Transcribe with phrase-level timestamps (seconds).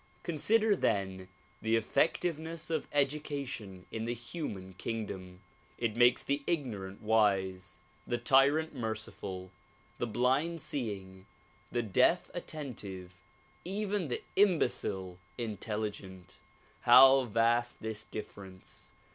[0.23, 1.27] Consider then
[1.61, 5.41] the effectiveness of education in the human kingdom.
[5.77, 7.77] It makes the ignorant wise,
[8.07, 9.51] the tyrant merciful,
[9.99, 11.27] the blind seeing,
[11.71, 13.19] the deaf at tentive,
[13.63, 16.37] even the imbecile intelligent.
[16.79, 18.93] How vast this difference.